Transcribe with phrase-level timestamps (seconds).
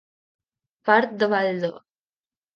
[0.89, 1.71] Part davall de.